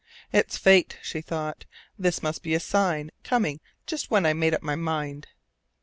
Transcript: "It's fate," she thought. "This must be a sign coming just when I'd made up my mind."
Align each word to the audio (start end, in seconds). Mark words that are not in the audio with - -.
"It's 0.33 0.57
fate," 0.57 0.97
she 1.03 1.21
thought. 1.21 1.65
"This 1.95 2.23
must 2.23 2.41
be 2.41 2.55
a 2.55 2.59
sign 2.59 3.11
coming 3.23 3.59
just 3.85 4.09
when 4.09 4.25
I'd 4.25 4.33
made 4.33 4.55
up 4.55 4.63
my 4.63 4.73
mind." 4.75 5.27